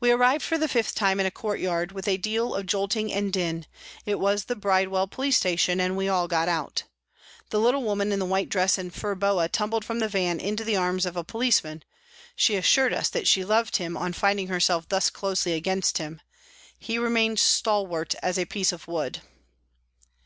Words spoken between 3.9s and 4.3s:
it